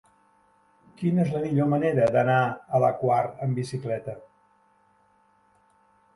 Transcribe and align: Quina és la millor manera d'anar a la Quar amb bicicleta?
Quina 1.01 1.21
és 1.25 1.29
la 1.35 1.41
millor 1.43 1.69
manera 1.73 2.07
d'anar 2.15 2.39
a 2.49 2.81
la 2.85 2.91
Quar 3.03 3.21
amb 3.49 3.61
bicicleta? 3.63 4.19